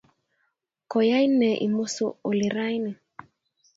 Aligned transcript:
Koyain 0.91 1.31
ne 1.39 1.49
imusu 1.65 2.05
oli 2.29 2.47
raini? 2.55 2.91